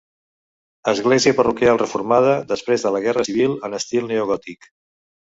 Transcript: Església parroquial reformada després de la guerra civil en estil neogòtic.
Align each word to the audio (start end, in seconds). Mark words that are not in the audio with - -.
Església 0.91 1.33
parroquial 1.39 1.79
reformada 1.81 2.31
després 2.51 2.85
de 2.87 2.93
la 2.95 3.01
guerra 3.03 3.25
civil 3.27 3.53
en 3.69 3.77
estil 3.81 4.09
neogòtic. 4.13 4.67